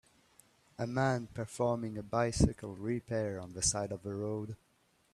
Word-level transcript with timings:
A 0.79 0.87
man 0.87 1.27
performing 1.27 1.95
a 1.95 2.01
bicycle 2.01 2.75
repair 2.75 3.39
on 3.39 3.53
the 3.53 3.61
side 3.61 3.91
of 3.91 4.01
the 4.01 4.15
road. 4.15 4.55